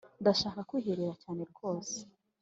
Ndashaka 0.21 0.59
kwiherera 0.69 1.13
cyane 1.23 1.41
rwose 1.51 1.97